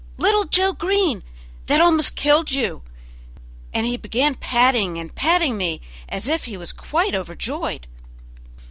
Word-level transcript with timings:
little 0.17 0.45
Joe 0.45 0.73
Green, 0.73 1.21
that 1.67 1.79
almost 1.79 2.15
killed 2.15 2.49
you?" 2.51 2.81
And 3.71 3.85
he 3.85 3.97
began 3.97 4.33
patting 4.33 4.97
and 4.97 5.13
patting 5.13 5.57
me 5.57 5.79
as 6.09 6.27
if 6.27 6.45
he 6.45 6.57
was 6.57 6.73
quite 6.73 7.13
overjoyed. 7.13 7.85